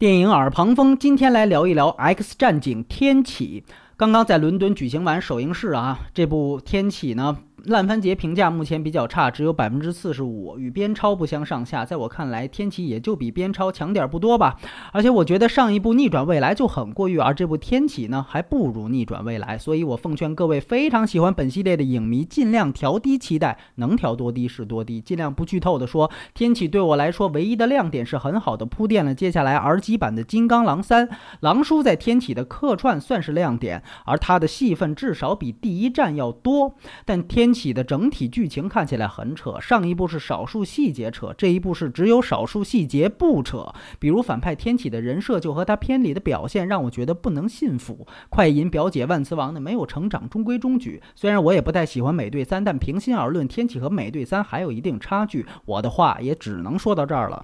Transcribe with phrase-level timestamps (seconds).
[0.00, 3.62] 电影耳旁风，今天来聊一聊《X 战警：天启》。
[3.98, 7.36] 刚刚在伦敦举行完首映式啊，这部《天启》呢。
[7.66, 11.84] 烂番茄评价目前比较差，只有百分之四十五，与边超不相上下。
[11.84, 14.56] 在我看来，天启也就比边超强点不多吧。
[14.92, 19.58] 而且我觉得上一部逆转未来就很过誉，而这部天启呢还不如逆转未来。
[19.58, 24.98] 所以我奉劝各位非常喜欢本系列的影迷，尽量调低期待，能调多低是多低。
[24.98, 31.08] 尽量不剧透的说，天启对我来说唯一的亮点是很好的铺垫了接下来 R 级版的金刚狼三。
[31.40, 36.74] 狼叔在天启的客串算是亮点，而他的戏份至少比第一站要多。
[37.04, 37.49] 但天。
[37.50, 43.66] 天启的整体剧情看起来很扯，上一部是少数细节扯，这一部是只有少数细节不扯。
[43.98, 48.06] 比如反派天启的人设就和他片里的表现，让我觉得不能信服。
[48.28, 51.02] 快银表姐万磁王呢没有成长，中规中矩。
[51.16, 55.44] 虽然我也不太喜欢美队三，但平心而论，天启和美队三还有一定差距。
[55.64, 57.42] 我的话也只能说到这儿了。